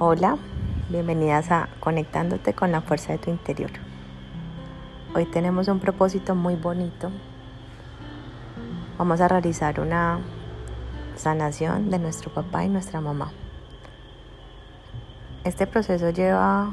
Hola, 0.00 0.38
bienvenidas 0.90 1.50
a 1.50 1.68
Conectándote 1.80 2.54
con 2.54 2.70
la 2.70 2.82
fuerza 2.82 3.10
de 3.10 3.18
tu 3.18 3.30
interior. 3.30 3.72
Hoy 5.12 5.26
tenemos 5.26 5.66
un 5.66 5.80
propósito 5.80 6.36
muy 6.36 6.54
bonito. 6.54 7.10
Vamos 8.96 9.20
a 9.20 9.26
realizar 9.26 9.80
una 9.80 10.20
sanación 11.16 11.90
de 11.90 11.98
nuestro 11.98 12.32
papá 12.32 12.64
y 12.64 12.68
nuestra 12.68 13.00
mamá. 13.00 13.32
Este 15.42 15.66
proceso 15.66 16.10
lleva 16.10 16.70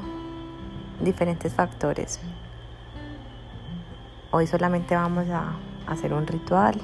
diferentes 1.02 1.52
factores. 1.52 2.20
Hoy 4.30 4.46
solamente 4.46 4.94
vamos 4.96 5.28
a 5.30 5.54
hacer 5.88 6.14
un 6.14 6.28
ritual 6.28 6.80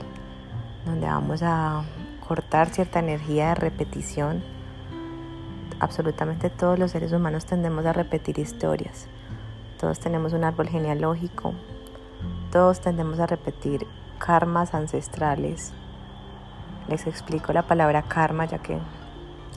donde 0.88 1.06
vamos 1.06 1.44
a 1.44 1.84
cortar 2.28 2.70
cierta 2.70 2.98
energía 2.98 3.50
de 3.50 3.56
repetición 3.56 4.51
absolutamente 5.82 6.52
todos 6.52 6.78
los 6.78 6.92
seres 6.92 7.12
humanos 7.12 7.46
tendemos 7.46 7.86
a 7.88 7.94
repetir 7.94 8.38
historias. 8.38 9.08
Todos 9.80 10.00
tenemos 10.00 10.32
un 10.32 10.44
árbol 10.44 10.70
genealógico. 10.70 11.54
Todos 12.52 12.80
tendemos 12.82 13.20
a 13.20 13.26
repetir 13.26 13.88
karmas 14.20 14.76
ancestrales. 14.76 15.74
Les 16.88 17.08
explico 17.08 17.52
la 17.52 17.64
palabra 17.64 18.04
karma 18.04 18.46
ya 18.46 18.60
que 18.60 18.78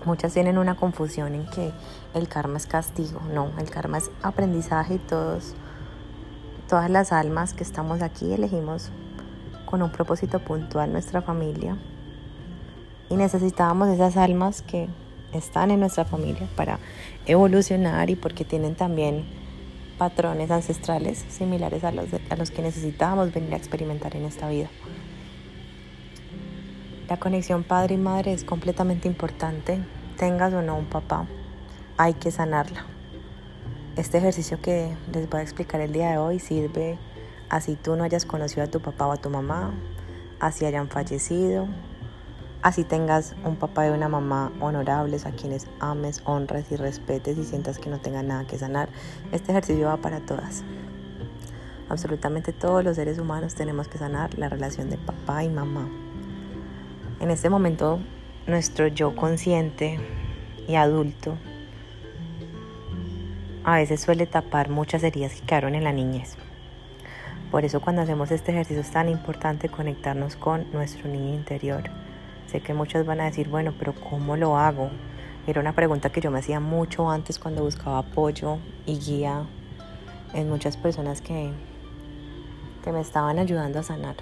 muchas 0.06 0.32
tienen 0.32 0.56
una 0.56 0.76
confusión 0.76 1.34
en 1.34 1.46
que 1.50 1.72
el 2.14 2.26
karma 2.26 2.56
es 2.56 2.66
castigo. 2.66 3.20
No, 3.32 3.50
el 3.58 3.68
karma 3.68 3.98
es 3.98 4.10
aprendizaje 4.22 4.94
y 4.94 4.98
todos, 4.98 5.54
todas 6.70 6.88
las 6.88 7.12
almas 7.12 7.52
que 7.52 7.64
estamos 7.64 8.00
aquí 8.00 8.32
elegimos 8.32 8.90
con 9.66 9.82
un 9.82 9.90
propósito 9.90 10.38
puntual 10.38 10.90
nuestra 10.90 11.20
familia. 11.20 11.76
Y 13.10 13.16
necesitábamos 13.16 13.88
esas 13.88 14.16
almas 14.16 14.62
que 14.62 14.88
están 15.38 15.70
en 15.70 15.80
nuestra 15.80 16.04
familia 16.04 16.48
para 16.56 16.78
evolucionar 17.26 18.10
y 18.10 18.16
porque 18.16 18.44
tienen 18.44 18.74
también 18.74 19.24
patrones 19.98 20.50
ancestrales 20.50 21.24
similares 21.28 21.84
a 21.84 21.92
los, 21.92 22.06
a 22.28 22.36
los 22.36 22.50
que 22.50 22.62
necesitábamos 22.62 23.32
venir 23.32 23.54
a 23.54 23.56
experimentar 23.56 24.16
en 24.16 24.24
esta 24.24 24.48
vida. 24.48 24.68
La 27.08 27.18
conexión 27.18 27.64
padre 27.64 27.94
y 27.94 27.98
madre 27.98 28.32
es 28.32 28.44
completamente 28.44 29.08
importante, 29.08 29.78
tengas 30.16 30.52
o 30.54 30.62
no 30.62 30.76
un 30.76 30.86
papá, 30.86 31.26
hay 31.96 32.14
que 32.14 32.30
sanarla. 32.30 32.86
Este 33.96 34.18
ejercicio 34.18 34.60
que 34.60 34.96
les 35.12 35.28
voy 35.28 35.40
a 35.40 35.42
explicar 35.42 35.80
el 35.80 35.92
día 35.92 36.10
de 36.10 36.18
hoy 36.18 36.40
sirve 36.40 36.98
así 37.48 37.76
tú 37.76 37.94
no 37.94 38.04
hayas 38.04 38.24
conocido 38.24 38.64
a 38.64 38.66
tu 38.66 38.80
papá 38.80 39.06
o 39.06 39.12
a 39.12 39.16
tu 39.16 39.30
mamá, 39.30 39.72
así 40.40 40.64
hayan 40.64 40.88
fallecido, 40.88 41.68
Así 42.64 42.82
tengas 42.82 43.36
un 43.44 43.56
papá 43.56 43.86
y 43.86 43.90
una 43.90 44.08
mamá 44.08 44.50
honorables 44.58 45.26
a 45.26 45.32
quienes 45.32 45.68
ames, 45.80 46.22
honres 46.24 46.72
y 46.72 46.76
respetes 46.76 47.36
y 47.36 47.44
sientas 47.44 47.78
que 47.78 47.90
no 47.90 47.98
tengan 47.98 48.28
nada 48.28 48.46
que 48.46 48.56
sanar. 48.56 48.88
Este 49.32 49.52
ejercicio 49.52 49.88
va 49.88 49.98
para 49.98 50.20
todas. 50.20 50.64
Absolutamente 51.90 52.54
todos 52.54 52.82
los 52.82 52.96
seres 52.96 53.18
humanos 53.18 53.54
tenemos 53.54 53.86
que 53.88 53.98
sanar 53.98 54.38
la 54.38 54.48
relación 54.48 54.88
de 54.88 54.96
papá 54.96 55.44
y 55.44 55.50
mamá. 55.50 55.90
En 57.20 57.30
este 57.30 57.50
momento, 57.50 58.00
nuestro 58.46 58.86
yo 58.86 59.14
consciente 59.14 60.00
y 60.66 60.76
adulto 60.76 61.36
a 63.62 63.76
veces 63.76 64.00
suele 64.00 64.26
tapar 64.26 64.70
muchas 64.70 65.02
heridas 65.02 65.34
que 65.34 65.46
quedaron 65.46 65.74
en 65.74 65.84
la 65.84 65.92
niñez. 65.92 66.38
Por 67.50 67.66
eso 67.66 67.82
cuando 67.82 68.00
hacemos 68.00 68.30
este 68.30 68.52
ejercicio 68.52 68.80
es 68.80 68.90
tan 68.90 69.10
importante 69.10 69.68
conectarnos 69.68 70.36
con 70.36 70.72
nuestro 70.72 71.10
niño 71.10 71.34
interior 71.34 71.90
Sé 72.46 72.60
que 72.60 72.74
muchos 72.74 73.06
van 73.06 73.20
a 73.20 73.24
decir, 73.24 73.48
bueno, 73.48 73.74
pero 73.78 73.94
¿cómo 73.94 74.36
lo 74.36 74.56
hago? 74.56 74.90
Era 75.46 75.60
una 75.60 75.74
pregunta 75.74 76.10
que 76.10 76.20
yo 76.20 76.30
me 76.30 76.38
hacía 76.38 76.60
mucho 76.60 77.10
antes 77.10 77.38
cuando 77.38 77.62
buscaba 77.62 77.98
apoyo 77.98 78.58
y 78.86 78.98
guía 78.98 79.44
en 80.32 80.48
muchas 80.48 80.76
personas 80.76 81.20
que, 81.20 81.50
que 82.82 82.92
me 82.92 83.00
estaban 83.00 83.38
ayudando 83.38 83.78
a 83.78 83.82
sanar. 83.82 84.16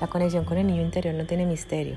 La 0.00 0.08
conexión 0.08 0.44
con 0.44 0.58
el 0.58 0.66
niño 0.66 0.82
interior 0.82 1.14
no 1.14 1.24
tiene 1.24 1.46
misterio. 1.46 1.96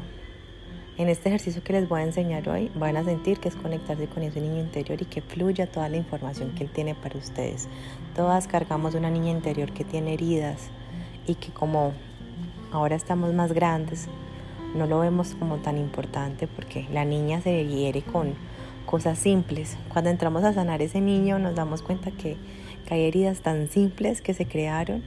En 0.97 1.07
este 1.07 1.29
ejercicio 1.29 1.63
que 1.63 1.73
les 1.73 1.87
voy 1.87 2.01
a 2.01 2.03
enseñar 2.03 2.47
hoy 2.49 2.71
van 2.75 2.97
a 2.97 3.03
sentir 3.03 3.39
que 3.39 3.47
es 3.47 3.55
conectarse 3.55 4.07
con 4.07 4.23
ese 4.23 4.41
niño 4.41 4.59
interior 4.59 5.01
y 5.01 5.05
que 5.05 5.21
fluya 5.21 5.65
toda 5.65 5.87
la 5.87 5.95
información 5.95 6.51
que 6.51 6.63
él 6.63 6.69
tiene 6.69 6.93
para 6.93 7.17
ustedes. 7.17 7.69
Todas 8.15 8.47
cargamos 8.47 8.95
una 8.95 9.09
niña 9.09 9.31
interior 9.31 9.71
que 9.71 9.85
tiene 9.85 10.13
heridas 10.13 10.69
y 11.25 11.35
que 11.35 11.51
como 11.51 11.93
ahora 12.71 12.95
estamos 12.95 13.33
más 13.33 13.53
grandes, 13.53 14.07
no 14.75 14.87
lo 14.87 14.99
vemos 14.99 15.35
como 15.37 15.57
tan 15.57 15.77
importante 15.77 16.47
porque 16.47 16.87
la 16.91 17.05
niña 17.05 17.41
se 17.41 17.65
hiere 17.65 18.01
con 18.01 18.33
cosas 18.85 19.19
simples. 19.19 19.77
Cuando 19.89 20.09
entramos 20.09 20.43
a 20.43 20.53
sanar 20.53 20.81
ese 20.81 21.01
niño 21.01 21.39
nos 21.39 21.55
damos 21.55 21.81
cuenta 21.81 22.11
que, 22.11 22.37
hay 22.91 23.03
heridas 23.03 23.41
tan 23.41 23.67
simples 23.67 24.19
que 24.19 24.33
se 24.33 24.47
crearon, 24.47 25.03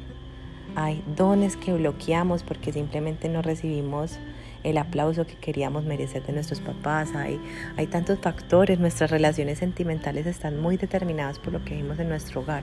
hay 0.76 1.02
dones 1.16 1.56
que 1.56 1.72
bloqueamos 1.72 2.44
porque 2.44 2.72
simplemente 2.72 3.28
no 3.28 3.42
recibimos 3.42 4.20
el 4.62 4.78
aplauso 4.78 5.26
que 5.26 5.34
queríamos 5.34 5.82
merecer 5.82 6.24
de 6.24 6.32
nuestros 6.32 6.60
papás, 6.60 7.12
hay, 7.16 7.40
hay 7.76 7.88
tantos 7.88 8.20
factores, 8.20 8.78
nuestras 8.78 9.10
relaciones 9.10 9.58
sentimentales 9.58 10.26
están 10.26 10.60
muy 10.60 10.76
determinadas 10.76 11.40
por 11.40 11.52
lo 11.52 11.64
que 11.64 11.74
vimos 11.74 11.98
en 11.98 12.08
nuestro 12.08 12.42
hogar. 12.42 12.62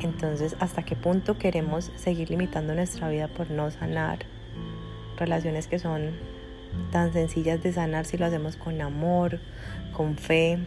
Entonces, 0.00 0.56
¿hasta 0.58 0.82
qué 0.82 0.96
punto 0.96 1.38
queremos 1.38 1.92
seguir 1.94 2.30
limitando 2.30 2.74
nuestra 2.74 3.08
vida 3.08 3.28
por 3.28 3.52
no 3.52 3.70
sanar 3.70 4.26
relaciones 5.16 5.66
que 5.66 5.78
son 5.78 6.12
tan 6.90 7.12
sencillas 7.12 7.62
de 7.62 7.72
sanar 7.72 8.04
si 8.04 8.16
lo 8.16 8.26
hacemos 8.26 8.56
con 8.56 8.80
amor, 8.80 9.40
con 9.92 10.16
fe 10.16 10.58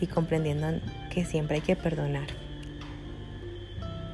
y 0.00 0.06
comprendiendo 0.06 0.80
que 1.10 1.24
siempre 1.24 1.56
hay 1.56 1.62
que 1.62 1.76
perdonar. 1.76 2.28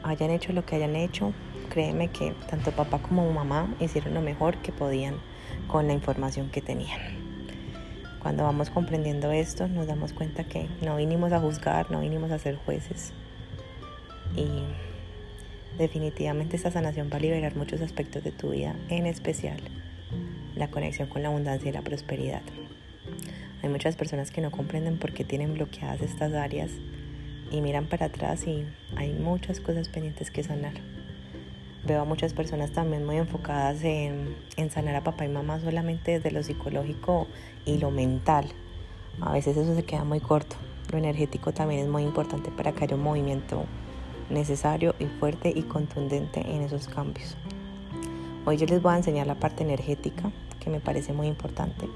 Hayan 0.02 0.30
hecho 0.30 0.52
lo 0.52 0.64
que 0.64 0.76
hayan 0.76 0.94
hecho, 0.94 1.32
créeme 1.68 2.08
que 2.08 2.32
tanto 2.48 2.70
papá 2.70 2.98
como 2.98 3.30
mamá 3.32 3.74
hicieron 3.80 4.14
lo 4.14 4.20
mejor 4.20 4.56
que 4.58 4.72
podían 4.72 5.16
con 5.66 5.86
la 5.86 5.92
información 5.92 6.48
que 6.50 6.60
tenían. 6.60 7.00
Cuando 8.20 8.44
vamos 8.44 8.70
comprendiendo 8.70 9.30
esto, 9.30 9.68
nos 9.68 9.86
damos 9.86 10.12
cuenta 10.12 10.44
que 10.44 10.68
no 10.82 10.96
vinimos 10.96 11.32
a 11.32 11.40
juzgar, 11.40 11.90
no 11.90 12.00
vinimos 12.00 12.30
a 12.30 12.38
ser 12.38 12.56
jueces. 12.56 13.12
Y 14.34 14.48
Definitivamente 15.78 16.56
esta 16.56 16.70
sanación 16.70 17.10
va 17.12 17.18
a 17.18 17.20
liberar 17.20 17.54
muchos 17.54 17.82
aspectos 17.82 18.24
de 18.24 18.32
tu 18.32 18.50
vida, 18.50 18.74
en 18.88 19.04
especial 19.06 19.60
la 20.54 20.68
conexión 20.68 21.08
con 21.08 21.22
la 21.22 21.28
abundancia 21.28 21.68
y 21.68 21.72
la 21.72 21.82
prosperidad. 21.82 22.40
Hay 23.62 23.68
muchas 23.68 23.94
personas 23.94 24.30
que 24.30 24.40
no 24.40 24.50
comprenden 24.50 24.98
por 24.98 25.12
qué 25.12 25.24
tienen 25.24 25.52
bloqueadas 25.52 26.00
estas 26.00 26.32
áreas 26.32 26.70
y 27.50 27.60
miran 27.60 27.86
para 27.86 28.06
atrás 28.06 28.46
y 28.46 28.64
hay 28.96 29.12
muchas 29.12 29.60
cosas 29.60 29.88
pendientes 29.88 30.30
que 30.30 30.42
sanar. 30.42 30.74
Veo 31.84 32.00
a 32.00 32.04
muchas 32.04 32.32
personas 32.32 32.72
también 32.72 33.04
muy 33.04 33.16
enfocadas 33.16 33.84
en, 33.84 34.34
en 34.56 34.70
sanar 34.70 34.96
a 34.96 35.04
papá 35.04 35.26
y 35.26 35.28
mamá 35.28 35.60
solamente 35.60 36.12
desde 36.12 36.30
lo 36.30 36.42
psicológico 36.42 37.28
y 37.66 37.76
lo 37.78 37.90
mental. 37.90 38.46
A 39.20 39.32
veces 39.32 39.56
eso 39.58 39.74
se 39.74 39.84
queda 39.84 40.04
muy 40.04 40.20
corto. 40.20 40.56
Lo 40.90 40.98
energético 40.98 41.52
también 41.52 41.82
es 41.82 41.88
muy 41.88 42.02
importante 42.02 42.50
para 42.50 42.72
que 42.72 42.84
haya 42.84 42.96
un 42.96 43.02
movimiento 43.02 43.66
necesario 44.30 44.94
y 44.98 45.06
fuerte 45.06 45.52
y 45.54 45.62
contundente 45.62 46.40
en 46.40 46.62
esos 46.62 46.88
cambios. 46.88 47.36
Hoy 48.44 48.56
yo 48.56 48.66
les 48.66 48.80
voy 48.80 48.92
a 48.92 48.96
enseñar 48.96 49.26
la 49.26 49.34
parte 49.34 49.64
energética 49.64 50.30
que 50.60 50.70
me 50.70 50.80
parece 50.80 51.12
muy 51.12 51.26
importante. 51.26 51.88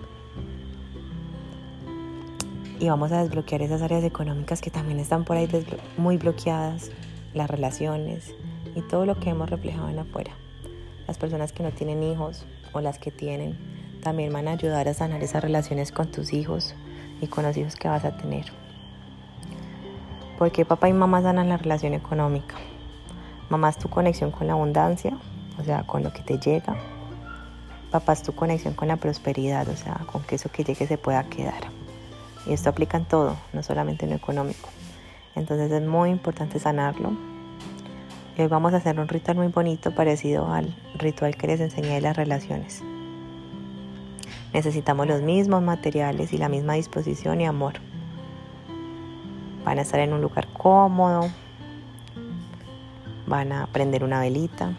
Y 2.79 2.89
vamos 2.89 3.13
a 3.13 3.23
desbloquear 3.23 3.63
esas 3.63 3.83
áreas 3.83 4.05
económicas 4.05 4.61
que 4.61 4.71
también 4.71 5.01
están 5.01 5.25
por 5.25 5.37
ahí 5.37 5.49
muy 5.97 6.17
bloqueadas, 6.17 6.91
las 7.35 7.51
relaciones 7.51 8.35
y 8.75 8.81
todo 8.83 9.07
lo 9.07 9.19
que 9.21 9.31
hemos 9.31 9.51
reflejado 9.51 9.89
en 9.89 9.99
afuera. 9.99 10.33
Las 11.07 11.19
personas 11.19 11.53
que 11.53 11.63
no 11.63 11.73
tienen 11.73 12.03
hijos 12.03 12.47
o 12.73 12.81
las 12.81 12.99
que 12.99 13.11
tienen 13.11 13.59
también 14.03 14.33
van 14.33 14.49
a 14.49 14.53
ayudar 14.53 14.89
a 14.89 14.95
sanar 14.95 15.23
esas 15.23 15.43
relaciones 15.43 15.93
con 15.93 16.11
tus 16.11 16.33
hijos 16.33 16.75
y 17.21 17.27
con 17.27 17.45
los 17.45 17.57
hijos 17.57 17.77
que 17.77 17.89
vas 17.89 18.05
a 18.05 18.17
tener 18.17 18.47
porque 20.41 20.65
papá 20.65 20.89
y 20.89 20.95
mamá 20.95 21.21
sanan 21.21 21.51
la 21.51 21.59
relación 21.59 21.93
económica. 21.93 22.55
Mamá 23.51 23.69
es 23.69 23.77
tu 23.77 23.91
conexión 23.91 24.31
con 24.31 24.47
la 24.47 24.55
abundancia, 24.55 25.13
o 25.59 25.65
sea, 25.65 25.83
con 25.83 26.03
lo 26.03 26.15
que 26.15 26.23
te 26.23 26.39
llega. 26.39 26.77
Papá 27.91 28.15
es 28.15 28.23
tu 28.23 28.33
conexión 28.33 28.73
con 28.73 28.89
la 28.89 28.97
prosperidad, 28.97 29.69
o 29.69 29.77
sea, 29.77 30.01
con 30.11 30.23
que 30.23 30.37
eso 30.37 30.51
que 30.51 30.65
llegue 30.65 30.87
se 30.87 30.97
pueda 30.97 31.25
quedar. 31.25 31.65
Y 32.47 32.55
esto 32.55 32.71
aplica 32.71 32.97
en 32.97 33.05
todo, 33.05 33.37
no 33.53 33.63
solamente 33.63 34.07
en 34.07 34.13
lo 34.13 34.17
económico. 34.17 34.71
Entonces 35.35 35.71
es 35.71 35.87
muy 35.87 36.09
importante 36.09 36.59
sanarlo. 36.59 37.13
Y 38.39 38.41
hoy 38.41 38.49
vamos 38.49 38.73
a 38.73 38.79
hacer 38.79 38.99
un 38.99 39.09
ritual 39.09 39.37
muy 39.37 39.49
bonito 39.49 39.95
parecido 39.95 40.51
al 40.51 40.75
ritual 40.95 41.37
que 41.37 41.49
les 41.49 41.61
enseñé 41.61 41.97
de 41.97 42.01
las 42.01 42.17
relaciones. 42.17 42.83
Necesitamos 44.55 45.07
los 45.07 45.21
mismos 45.21 45.63
materiales 45.63 46.33
y 46.33 46.39
la 46.39 46.49
misma 46.49 46.73
disposición 46.73 47.43
y 47.43 47.47
amor. 47.47 47.90
Van 49.65 49.79
a 49.79 49.83
estar 49.83 50.01
en 50.01 50.13
un 50.13 50.21
lugar 50.21 50.49
cómodo. 50.53 51.29
Van 53.27 53.53
a 53.53 53.67
prender 53.67 54.05
una 54.05 54.21
velita. 54.21 54.73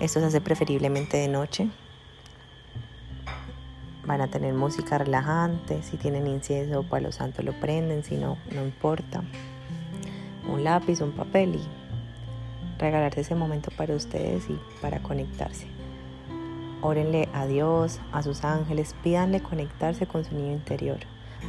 Esto 0.00 0.20
se 0.20 0.26
hace 0.26 0.40
preferiblemente 0.40 1.16
de 1.16 1.28
noche. 1.28 1.68
Van 4.04 4.20
a 4.20 4.28
tener 4.28 4.52
música 4.54 4.98
relajante, 4.98 5.82
si 5.82 5.96
tienen 5.96 6.26
incienso 6.26 6.80
o 6.80 6.82
palo 6.82 7.12
santo 7.12 7.42
lo 7.42 7.52
prenden, 7.52 8.02
si 8.02 8.16
no, 8.16 8.36
no 8.52 8.62
importa. 8.62 9.22
Un 10.48 10.64
lápiz, 10.64 11.00
un 11.00 11.12
papel 11.12 11.54
y 11.54 11.62
regalarse 12.78 13.20
ese 13.20 13.36
momento 13.36 13.70
para 13.76 13.94
ustedes 13.94 14.50
y 14.50 14.58
para 14.80 15.00
conectarse. 15.02 15.68
Órenle 16.80 17.28
a 17.32 17.46
Dios, 17.46 18.00
a 18.10 18.24
sus 18.24 18.42
ángeles, 18.42 18.96
pídanle 19.04 19.40
conectarse 19.40 20.06
con 20.08 20.24
su 20.24 20.34
niño 20.34 20.52
interior. 20.52 20.98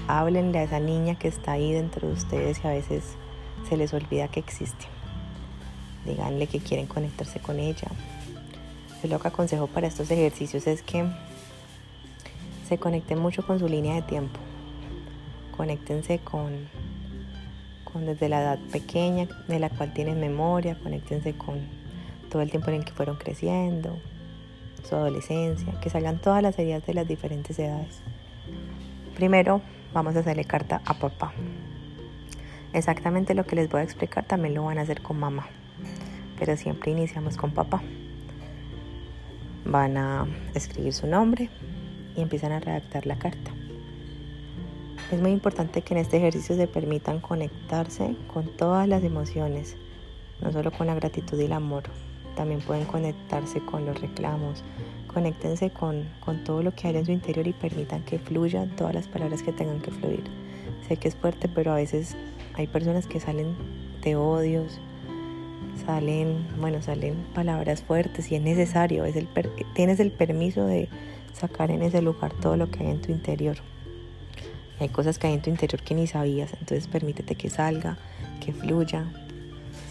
Háblenle 0.08 0.60
a 0.60 0.64
esa 0.64 0.80
niña 0.80 1.16
que 1.16 1.28
está 1.28 1.54
ahí 1.54 1.72
dentro 1.72 2.08
de 2.08 2.14
ustedes 2.14 2.60
y 2.64 2.68
a 2.68 2.72
veces 2.72 3.16
se 3.68 3.78
les 3.78 3.94
olvida 3.94 4.28
que 4.28 4.40
existe. 4.40 4.86
Díganle 6.06 6.48
que 6.48 6.60
quieren 6.60 6.88
conectarse 6.88 7.40
con 7.40 7.60
ella. 7.60 7.88
Yo 9.02 9.10
lo 9.10 9.20
que 9.20 9.28
aconsejo 9.30 9.68
para 9.68 9.88
estos 9.88 10.12
ejercicios 10.12 10.68
es 10.68 10.82
que 10.82 11.06
se 12.68 12.78
conecten 12.78 13.20
mucho 13.20 13.46
con 13.46 13.60
su 13.60 13.68
línea 13.68 13.96
de 13.96 14.02
tiempo. 14.02 14.40
Conéctense 15.56 16.20
con, 16.20 16.68
con 17.84 18.06
desde 18.06 18.30
la 18.30 18.42
edad 18.42 18.60
pequeña 18.72 19.28
de 19.48 19.60
la 19.60 19.70
cual 19.70 19.94
tienen 19.94 20.20
memoria, 20.20 20.78
conéctense 20.82 21.34
con 21.34 21.60
todo 22.30 22.42
el 22.42 22.50
tiempo 22.50 22.70
en 22.72 22.78
el 22.78 22.86
que 22.86 22.92
fueron 22.92 23.18
creciendo, 23.18 23.98
su 24.88 24.96
adolescencia, 24.96 25.80
que 25.80 25.90
salgan 25.90 26.20
todas 26.20 26.42
las 26.42 26.58
heridas 26.58 26.86
de 26.86 26.94
las 26.94 27.08
diferentes 27.08 27.58
edades. 27.60 28.02
Primero 29.16 29.62
vamos 29.94 30.16
a 30.16 30.20
hacerle 30.20 30.46
carta 30.46 30.82
a 30.86 30.94
papá. 30.96 31.34
Exactamente 32.74 33.36
lo 33.36 33.46
que 33.46 33.56
les 33.56 33.70
voy 33.70 33.82
a 33.82 33.84
explicar 33.84 34.26
también 34.26 34.56
lo 34.56 34.64
van 34.64 34.80
a 34.80 34.82
hacer 34.82 35.02
con 35.02 35.20
mamá, 35.20 35.48
pero 36.40 36.58
siempre 36.58 36.92
iniciamos 36.92 37.38
con 37.38 37.52
papá. 37.52 37.82
Van 39.66 39.96
a 39.98 40.26
escribir 40.56 40.94
su 40.94 41.08
nombre 41.08 41.50
y 42.16 42.22
empiezan 42.22 42.52
a 42.52 42.60
redactar 42.60 43.06
la 43.06 43.18
carta. 43.18 43.52
Es 45.12 45.22
muy 45.22 45.32
importante 45.32 45.84
que 45.84 45.94
en 45.94 46.00
este 46.00 46.18
ejercicio 46.18 46.56
se 46.56 46.68
permitan 46.68 47.20
conectarse 47.20 48.16
con 48.34 48.48
todas 48.58 48.88
las 48.88 49.04
emociones, 49.04 49.78
no 50.42 50.52
solo 50.52 50.72
con 50.72 50.88
la 50.88 50.96
gratitud 50.96 51.40
y 51.40 51.46
el 51.46 51.54
amor, 51.54 51.84
también 52.36 52.62
pueden 52.62 52.86
conectarse 52.86 53.64
con 53.64 53.86
los 53.86 54.02
reclamos, 54.02 54.64
conéctense 55.14 55.70
con, 55.70 56.06
con, 56.20 56.44
todo 56.44 56.64
lo 56.64 56.74
que 56.74 56.88
hay 56.88 56.98
en 56.98 57.06
su 57.06 57.12
interior 57.12 57.48
y 57.48 57.54
permitan 57.54 58.04
que 58.04 58.20
fluyan 58.20 58.76
todas 58.76 58.94
las 58.94 59.08
palabras 59.08 59.44
que 59.44 59.52
tengan 59.52 59.80
que 59.80 59.92
fluir. 59.92 60.24
Sé 60.88 60.98
que 60.98 61.08
es 61.08 61.16
fuerte, 61.16 61.48
pero 61.48 61.72
a 61.72 61.76
veces 61.76 62.16
hay 62.56 62.68
personas 62.68 63.08
que 63.08 63.20
salen 63.20 63.56
de 64.02 64.16
odios, 64.16 64.80
salen, 65.86 66.46
bueno, 66.60 66.82
salen 66.82 67.16
palabras 67.34 67.84
fuertes 67.84 68.32
y 68.32 68.36
es 68.36 68.42
necesario, 68.42 69.06
es 69.06 69.16
el 69.16 69.28
tienes 69.74 70.00
el 70.00 70.12
permiso 70.12 70.66
de 70.66 70.90
sacar 71.34 71.72
en 71.72 71.82
ese 71.82 72.02
lugar 72.02 72.34
todo 72.34 72.58
lo 72.58 72.70
que 72.70 72.84
hay 72.84 72.92
en 72.92 73.02
tu 73.02 73.12
interior. 73.12 73.58
Hay 74.80 74.90
cosas 74.90 75.18
que 75.18 75.28
hay 75.28 75.34
en 75.34 75.42
tu 75.42 75.50
interior 75.50 75.82
que 75.82 75.96
ni 75.96 76.08
sabías, 76.08 76.52
entonces 76.54 76.88
permítete 76.88 77.36
que 77.36 77.50
salga, 77.50 77.98
que 78.44 78.54
fluya. 78.54 79.06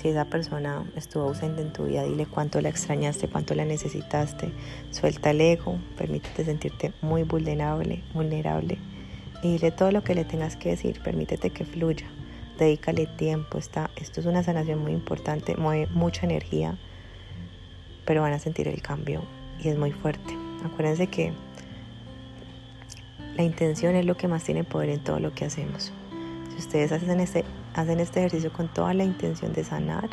Si 0.02 0.08
esa 0.08 0.24
persona 0.24 0.84
estuvo 0.96 1.28
ausente 1.28 1.62
en 1.62 1.72
tu 1.72 1.84
vida, 1.84 2.02
dile 2.02 2.26
cuánto 2.26 2.60
la 2.60 2.68
extrañaste, 2.68 3.28
cuánto 3.28 3.54
la 3.54 3.64
necesitaste. 3.64 4.50
Suelta 4.90 5.30
el 5.30 5.40
ego, 5.40 5.78
permítete 5.96 6.44
sentirte 6.44 6.92
muy 7.00 7.22
vulnerable, 7.22 8.02
vulnerable 8.12 8.78
y 9.42 9.52
dile 9.52 9.70
todo 9.70 9.92
lo 9.92 10.02
que 10.02 10.14
le 10.14 10.24
tengas 10.24 10.56
que 10.56 10.70
decir, 10.70 11.00
permítete 11.02 11.50
que 11.50 11.64
fluya 11.64 12.06
dedícale 12.58 13.06
tiempo. 13.06 13.58
Está, 13.58 13.90
esto 13.96 14.20
es 14.20 14.26
una 14.26 14.42
sanación 14.42 14.78
muy 14.78 14.92
importante, 14.92 15.56
mueve 15.56 15.88
mucha 15.92 16.26
energía, 16.26 16.76
pero 18.04 18.22
van 18.22 18.32
a 18.32 18.38
sentir 18.38 18.68
el 18.68 18.82
cambio 18.82 19.22
y 19.62 19.68
es 19.68 19.78
muy 19.78 19.92
fuerte. 19.92 20.36
Acuérdense 20.64 21.06
que 21.08 21.32
la 23.36 23.42
intención 23.42 23.94
es 23.96 24.04
lo 24.04 24.16
que 24.16 24.28
más 24.28 24.44
tiene 24.44 24.64
poder 24.64 24.90
en 24.90 25.00
todo 25.00 25.20
lo 25.20 25.34
que 25.34 25.44
hacemos. 25.44 25.92
Si 26.50 26.58
ustedes 26.58 26.92
hacen 26.92 27.20
este, 27.20 27.44
hacen 27.74 28.00
este 28.00 28.20
ejercicio 28.20 28.52
con 28.52 28.68
toda 28.68 28.94
la 28.94 29.04
intención 29.04 29.52
de 29.52 29.64
sanar 29.64 30.10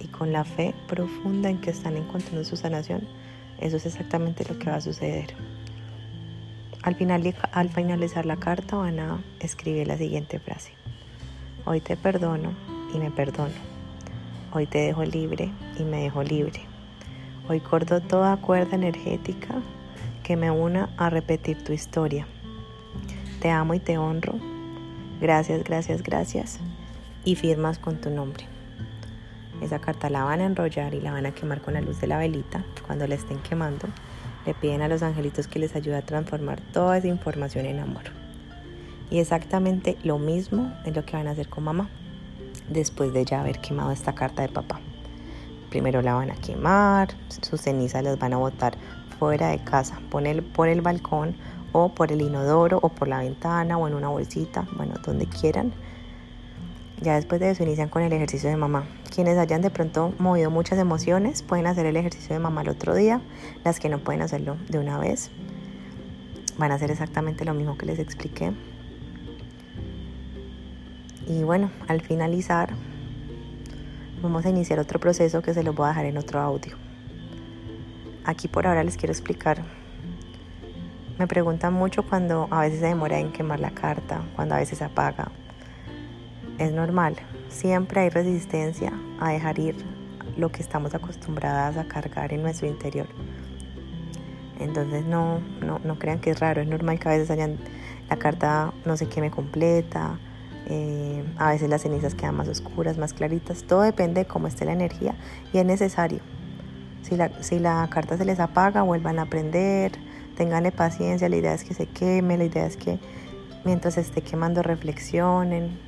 y 0.00 0.08
con 0.08 0.32
la 0.32 0.44
fe 0.44 0.74
profunda 0.88 1.48
en 1.48 1.60
que 1.60 1.70
están 1.70 1.96
encontrando 1.96 2.44
su 2.44 2.56
sanación, 2.56 3.06
eso 3.60 3.76
es 3.76 3.86
exactamente 3.86 4.44
lo 4.48 4.58
que 4.58 4.70
va 4.70 4.76
a 4.76 4.80
suceder. 4.80 5.34
Al, 6.82 6.94
final, 6.96 7.34
al 7.52 7.70
finalizar 7.70 8.26
la 8.26 8.36
carta 8.36 8.76
van 8.76 8.98
a 8.98 9.22
escribir 9.40 9.86
la 9.86 9.96
siguiente 9.96 10.38
frase. 10.38 10.72
Hoy 11.64 11.80
te 11.80 11.96
perdono 11.96 12.52
y 12.92 12.98
me 12.98 13.10
perdono. 13.10 13.54
Hoy 14.52 14.66
te 14.66 14.78
dejo 14.78 15.02
libre 15.04 15.50
y 15.78 15.84
me 15.84 16.02
dejo 16.02 16.22
libre. 16.22 16.60
Hoy 17.48 17.60
corto 17.60 18.00
toda 18.00 18.36
cuerda 18.36 18.76
energética 18.76 19.54
que 20.22 20.36
me 20.36 20.50
una 20.50 20.90
a 20.96 21.10
repetir 21.10 21.62
tu 21.62 21.72
historia. 21.72 22.26
Te 23.40 23.50
amo 23.50 23.74
y 23.74 23.80
te 23.80 23.98
honro. 23.98 24.53
Gracias, 25.20 25.64
gracias, 25.64 26.02
gracias. 26.02 26.58
Y 27.24 27.36
firmas 27.36 27.78
con 27.78 28.00
tu 28.00 28.10
nombre. 28.10 28.46
Esa 29.60 29.78
carta 29.78 30.10
la 30.10 30.24
van 30.24 30.40
a 30.40 30.46
enrollar 30.46 30.94
y 30.94 31.00
la 31.00 31.12
van 31.12 31.26
a 31.26 31.34
quemar 31.34 31.60
con 31.60 31.74
la 31.74 31.80
luz 31.80 32.00
de 32.00 32.06
la 32.06 32.18
velita. 32.18 32.64
Cuando 32.86 33.06
la 33.06 33.14
estén 33.14 33.38
quemando, 33.38 33.86
le 34.44 34.54
piden 34.54 34.82
a 34.82 34.88
los 34.88 35.02
angelitos 35.02 35.46
que 35.46 35.58
les 35.58 35.74
ayude 35.76 35.96
a 35.96 36.02
transformar 36.02 36.60
toda 36.72 36.98
esa 36.98 37.08
información 37.08 37.64
en 37.66 37.78
amor. 37.78 38.02
Y 39.10 39.20
exactamente 39.20 39.96
lo 40.02 40.18
mismo 40.18 40.72
es 40.84 40.94
lo 40.94 41.04
que 41.04 41.16
van 41.16 41.28
a 41.28 41.30
hacer 41.30 41.48
con 41.48 41.64
mamá 41.64 41.88
después 42.68 43.12
de 43.12 43.24
ya 43.24 43.40
haber 43.40 43.60
quemado 43.60 43.90
esta 43.90 44.14
carta 44.14 44.42
de 44.42 44.48
papá. 44.48 44.80
Primero 45.70 46.02
la 46.02 46.14
van 46.14 46.30
a 46.30 46.36
quemar, 46.36 47.08
sus 47.28 47.60
cenizas 47.60 48.02
las 48.02 48.18
van 48.18 48.32
a 48.32 48.38
botar 48.38 48.76
fuera 49.18 49.48
de 49.48 49.58
casa, 49.58 50.00
por 50.10 50.26
el, 50.26 50.42
por 50.42 50.68
el 50.68 50.80
balcón 50.80 51.36
o 51.74 51.88
por 51.88 52.12
el 52.12 52.22
inodoro 52.22 52.78
o 52.82 52.88
por 52.88 53.08
la 53.08 53.18
ventana 53.18 53.76
o 53.76 53.88
en 53.88 53.94
una 53.94 54.08
bolsita, 54.08 54.64
bueno, 54.76 54.94
donde 55.04 55.26
quieran. 55.26 55.72
Ya 57.02 57.16
después 57.16 57.40
de 57.40 57.50
eso 57.50 57.64
inician 57.64 57.88
con 57.88 58.02
el 58.02 58.12
ejercicio 58.12 58.48
de 58.48 58.56
mamá. 58.56 58.84
Quienes 59.12 59.36
hayan 59.38 59.60
de 59.60 59.70
pronto 59.70 60.14
movido 60.18 60.50
muchas 60.50 60.78
emociones 60.78 61.42
pueden 61.42 61.66
hacer 61.66 61.84
el 61.86 61.96
ejercicio 61.96 62.32
de 62.32 62.38
mamá 62.38 62.62
el 62.62 62.68
otro 62.68 62.94
día. 62.94 63.20
Las 63.64 63.80
que 63.80 63.88
no 63.88 63.98
pueden 63.98 64.22
hacerlo 64.22 64.56
de 64.68 64.78
una 64.78 64.98
vez 64.98 65.32
van 66.56 66.70
a 66.70 66.76
hacer 66.76 66.92
exactamente 66.92 67.44
lo 67.44 67.54
mismo 67.54 67.76
que 67.76 67.86
les 67.86 67.98
expliqué. 67.98 68.52
Y 71.26 71.42
bueno, 71.42 71.72
al 71.88 72.02
finalizar, 72.02 72.72
vamos 74.22 74.46
a 74.46 74.50
iniciar 74.50 74.78
otro 74.78 75.00
proceso 75.00 75.42
que 75.42 75.54
se 75.54 75.64
lo 75.64 75.72
voy 75.72 75.86
a 75.86 75.88
dejar 75.88 76.06
en 76.06 76.18
otro 76.18 76.40
audio. 76.40 76.76
Aquí 78.24 78.46
por 78.46 78.68
ahora 78.68 78.84
les 78.84 78.96
quiero 78.96 79.12
explicar. 79.12 79.83
Me 81.18 81.26
preguntan 81.26 81.72
mucho 81.72 82.02
cuando 82.02 82.48
a 82.50 82.60
veces 82.62 82.80
se 82.80 82.86
demora 82.86 83.18
en 83.18 83.32
quemar 83.32 83.60
la 83.60 83.70
carta, 83.70 84.22
cuando 84.34 84.54
a 84.54 84.58
veces 84.58 84.78
se 84.78 84.84
apaga. 84.84 85.30
Es 86.58 86.72
normal, 86.72 87.16
siempre 87.48 88.00
hay 88.00 88.08
resistencia 88.10 88.92
a 89.20 89.30
dejar 89.30 89.58
ir 89.58 89.76
lo 90.36 90.50
que 90.50 90.62
estamos 90.62 90.94
acostumbradas 90.94 91.76
a 91.76 91.84
cargar 91.84 92.32
en 92.32 92.42
nuestro 92.42 92.66
interior. 92.66 93.06
Entonces 94.58 95.04
no, 95.04 95.40
no, 95.60 95.80
no 95.84 95.98
crean 95.98 96.20
que 96.20 96.30
es 96.30 96.40
raro, 96.40 96.62
es 96.62 96.68
normal 96.68 96.98
que 96.98 97.08
a 97.08 97.12
veces 97.12 97.30
hayan, 97.30 97.58
la 98.08 98.16
carta 98.16 98.72
no 98.84 98.96
se 98.96 99.06
queme 99.08 99.30
completa 99.30 100.18
eh, 100.66 101.22
a 101.36 101.50
veces 101.50 101.68
las 101.68 101.82
cenizas 101.82 102.14
quedan 102.14 102.36
más 102.36 102.48
oscuras, 102.48 102.96
más 102.96 103.12
claritas. 103.12 103.64
Todo 103.64 103.82
depende 103.82 104.22
de 104.22 104.26
cómo 104.26 104.46
esté 104.46 104.64
la 104.64 104.72
energía 104.72 105.14
y 105.52 105.58
es 105.58 105.64
necesario. 105.64 106.20
Si 107.02 107.16
la, 107.16 107.30
si 107.42 107.58
la 107.58 107.86
carta 107.90 108.16
se 108.16 108.24
les 108.24 108.40
apaga, 108.40 108.82
vuelvan 108.82 109.18
a 109.18 109.26
prender, 109.26 109.92
tenganle 110.36 110.72
paciencia. 110.72 111.28
La 111.28 111.36
idea 111.36 111.54
es 111.54 111.64
que 111.64 111.74
se 111.74 111.86
queme, 111.86 112.36
la 112.36 112.44
idea 112.44 112.66
es 112.66 112.76
que 112.76 112.98
mientras 113.64 113.96
esté 113.96 114.22
quemando 114.22 114.62
reflexionen, 114.62 115.78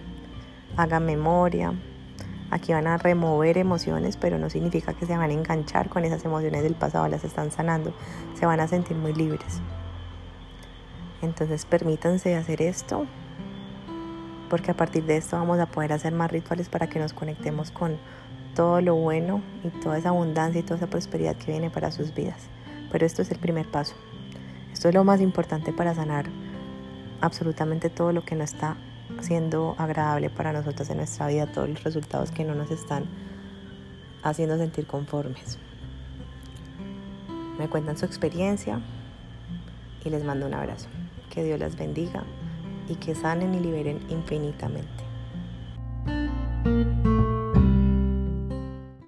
hagan 0.76 1.06
memoria. 1.06 1.74
Aquí 2.50 2.72
van 2.72 2.86
a 2.86 2.96
remover 2.96 3.58
emociones, 3.58 4.16
pero 4.16 4.38
no 4.38 4.50
significa 4.50 4.94
que 4.94 5.04
se 5.04 5.16
van 5.16 5.30
a 5.30 5.32
enganchar 5.32 5.88
con 5.88 6.04
esas 6.04 6.24
emociones 6.24 6.62
del 6.62 6.74
pasado, 6.74 7.08
las 7.08 7.24
están 7.24 7.50
sanando. 7.50 7.92
Se 8.38 8.46
van 8.46 8.60
a 8.60 8.68
sentir 8.68 8.96
muy 8.96 9.12
libres. 9.12 9.60
Entonces 11.22 11.64
permítanse 11.64 12.36
hacer 12.36 12.62
esto 12.62 13.06
porque 14.48 14.70
a 14.70 14.74
partir 14.74 15.04
de 15.04 15.16
esto 15.16 15.36
vamos 15.36 15.58
a 15.58 15.66
poder 15.66 15.92
hacer 15.92 16.12
más 16.12 16.30
rituales 16.30 16.68
para 16.68 16.86
que 16.88 16.98
nos 16.98 17.12
conectemos 17.12 17.70
con 17.70 17.98
todo 18.54 18.80
lo 18.80 18.94
bueno 18.94 19.42
y 19.64 19.68
toda 19.80 19.98
esa 19.98 20.10
abundancia 20.10 20.60
y 20.60 20.62
toda 20.62 20.76
esa 20.76 20.86
prosperidad 20.86 21.36
que 21.36 21.50
viene 21.50 21.70
para 21.70 21.90
sus 21.90 22.14
vidas. 22.14 22.46
Pero 22.90 23.04
esto 23.04 23.22
es 23.22 23.30
el 23.30 23.38
primer 23.38 23.66
paso. 23.66 23.94
Esto 24.76 24.90
es 24.90 24.94
lo 24.94 25.04
más 25.04 25.22
importante 25.22 25.72
para 25.72 25.94
sanar 25.94 26.26
absolutamente 27.22 27.88
todo 27.88 28.12
lo 28.12 28.26
que 28.26 28.34
no 28.34 28.44
está 28.44 28.76
siendo 29.22 29.74
agradable 29.78 30.28
para 30.28 30.52
nosotros 30.52 30.90
en 30.90 30.98
nuestra 30.98 31.28
vida, 31.28 31.46
todos 31.46 31.70
los 31.70 31.82
resultados 31.82 32.30
que 32.30 32.44
no 32.44 32.54
nos 32.54 32.70
están 32.70 33.06
haciendo 34.22 34.58
sentir 34.58 34.86
conformes. 34.86 35.58
Me 37.58 37.70
cuentan 37.70 37.96
su 37.96 38.04
experiencia 38.04 38.82
y 40.04 40.10
les 40.10 40.22
mando 40.22 40.44
un 40.44 40.52
abrazo. 40.52 40.88
Que 41.30 41.42
Dios 41.42 41.58
las 41.58 41.74
bendiga 41.74 42.24
y 42.86 42.96
que 42.96 43.14
sanen 43.14 43.54
y 43.54 43.60
liberen 43.60 43.98
infinitamente. 44.10 45.05